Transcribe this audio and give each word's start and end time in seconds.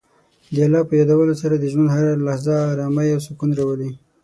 د 0.53 0.55
الله 0.65 0.81
په 0.89 0.93
یادولو 0.99 1.33
سره 1.41 1.55
د 1.57 1.65
ژوند 1.71 1.89
هره 1.95 2.11
لحظه 2.27 2.55
ارامۍ 2.73 3.07
او 3.13 3.19
سکون 3.27 3.51
راولي. 3.59 3.91